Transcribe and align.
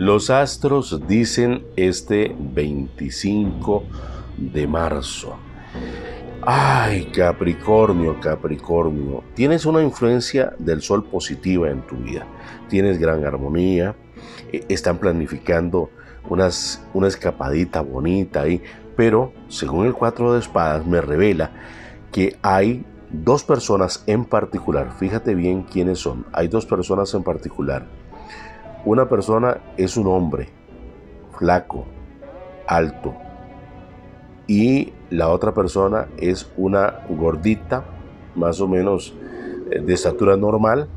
Los 0.00 0.30
astros 0.30 1.06
dicen 1.06 1.62
este 1.76 2.34
25 2.38 3.84
de 4.38 4.66
marzo. 4.66 5.36
Ay, 6.40 7.10
Capricornio, 7.14 8.18
Capricornio, 8.18 9.22
tienes 9.34 9.66
una 9.66 9.82
influencia 9.82 10.54
del 10.58 10.80
sol 10.80 11.04
positiva 11.04 11.68
en 11.68 11.82
tu 11.82 11.96
vida. 11.96 12.26
Tienes 12.70 12.98
gran 12.98 13.26
armonía, 13.26 13.94
e, 14.50 14.64
están 14.70 14.96
planificando 14.96 15.90
unas, 16.30 16.82
una 16.94 17.06
escapadita 17.06 17.82
bonita 17.82 18.40
ahí, 18.40 18.62
pero 18.96 19.34
según 19.48 19.84
el 19.84 19.92
4 19.92 20.32
de 20.32 20.40
espadas 20.40 20.86
me 20.86 21.02
revela 21.02 21.50
que 22.10 22.38
hay 22.40 22.86
dos 23.10 23.44
personas 23.44 24.02
en 24.06 24.24
particular, 24.24 24.94
fíjate 24.98 25.34
bien 25.34 25.64
quiénes 25.64 25.98
son, 25.98 26.24
hay 26.32 26.48
dos 26.48 26.64
personas 26.64 27.12
en 27.12 27.22
particular. 27.22 28.00
Una 28.84 29.08
persona 29.08 29.58
es 29.76 29.96
un 29.96 30.06
hombre, 30.06 30.48
flaco, 31.36 31.84
alto, 32.66 33.14
y 34.46 34.92
la 35.10 35.28
otra 35.28 35.52
persona 35.52 36.08
es 36.16 36.50
una 36.56 37.00
gordita, 37.08 37.84
más 38.34 38.60
o 38.60 38.66
menos 38.66 39.14
eh, 39.70 39.80
de 39.80 39.92
estatura 39.92 40.36
normal, 40.36 40.88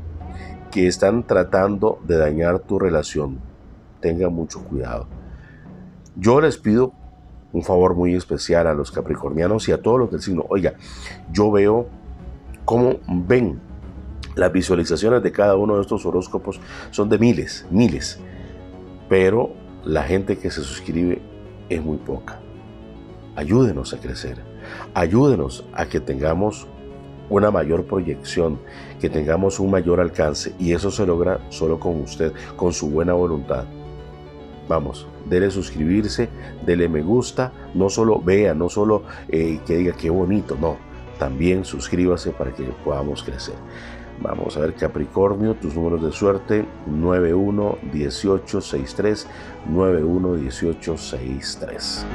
que 0.70 0.86
están 0.86 1.24
tratando 1.24 2.00
de 2.04 2.16
dañar 2.16 2.58
tu 2.60 2.78
relación. 2.78 3.38
Tenga 4.00 4.28
mucho 4.28 4.64
cuidado. 4.64 5.06
Yo 6.16 6.40
les 6.40 6.56
pido 6.58 6.92
un 7.52 7.62
favor 7.62 7.94
muy 7.94 8.14
especial 8.14 8.66
a 8.66 8.74
los 8.74 8.90
capricornianos 8.90 9.68
y 9.68 9.72
a 9.72 9.80
todos 9.80 10.00
los 10.00 10.10
del 10.10 10.20
signo. 10.20 10.46
Oiga, 10.48 10.74
yo 11.30 11.52
veo 11.52 11.86
cómo 12.64 12.94
ven 13.06 13.60
las 14.34 14.52
visualizaciones 14.52 15.22
de 15.22 15.32
cada 15.32 15.56
uno 15.56 15.76
de 15.76 15.82
estos 15.82 16.04
horóscopos 16.06 16.60
son 16.90 17.08
de 17.08 17.18
miles, 17.18 17.66
miles. 17.70 18.18
Pero 19.08 19.52
la 19.84 20.02
gente 20.02 20.38
que 20.38 20.50
se 20.50 20.62
suscribe 20.62 21.20
es 21.68 21.82
muy 21.82 21.98
poca. 21.98 22.40
Ayúdenos 23.36 23.92
a 23.92 23.98
crecer. 23.98 24.38
Ayúdenos 24.94 25.64
a 25.72 25.86
que 25.86 26.00
tengamos 26.00 26.66
una 27.30 27.50
mayor 27.50 27.84
proyección, 27.84 28.58
que 29.00 29.08
tengamos 29.08 29.60
un 29.60 29.70
mayor 29.70 30.00
alcance. 30.00 30.54
Y 30.58 30.72
eso 30.72 30.90
se 30.90 31.06
logra 31.06 31.40
solo 31.50 31.78
con 31.78 32.00
usted, 32.00 32.32
con 32.56 32.72
su 32.72 32.90
buena 32.90 33.12
voluntad. 33.12 33.64
Vamos, 34.68 35.06
dele 35.26 35.50
suscribirse, 35.50 36.28
dele 36.64 36.88
me 36.88 37.02
gusta, 37.02 37.52
no 37.74 37.90
solo 37.90 38.20
vea, 38.20 38.54
no 38.54 38.68
solo 38.70 39.02
eh, 39.28 39.60
que 39.66 39.76
diga 39.76 39.92
qué 39.92 40.08
bonito, 40.08 40.56
no, 40.58 40.78
también 41.18 41.66
suscríbase 41.66 42.30
para 42.30 42.52
que 42.52 42.64
podamos 42.82 43.22
crecer. 43.22 43.56
Vamos 44.20 44.56
a 44.56 44.60
ver 44.60 44.74
Capricornio, 44.74 45.54
tus 45.54 45.74
números 45.74 46.02
de 46.02 46.12
suerte 46.12 46.64
91 46.86 47.78
18 47.92 48.60
63 48.60 49.26
91 49.68 50.34
18 50.36 50.96
63. 50.96 52.06